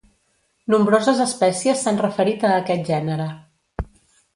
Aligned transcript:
Nombroses 0.75 1.21
espècies 1.27 1.85
s'han 1.85 2.03
referit 2.07 2.49
a 2.49 2.55
aquest 2.59 2.93
gènere. 2.95 3.33